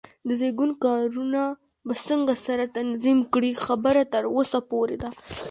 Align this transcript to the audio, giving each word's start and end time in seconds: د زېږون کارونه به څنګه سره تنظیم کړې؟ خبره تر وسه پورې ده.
د 0.27 0.29
زېږون 0.39 0.71
کارونه 0.83 1.41
به 1.85 1.93
څنګه 2.07 2.33
سره 2.45 2.63
تنظیم 2.77 3.19
کړې؟ 3.33 3.51
خبره 3.65 4.03
تر 4.13 4.23
وسه 4.35 4.59
پورې 4.71 4.97
ده. 5.01 5.09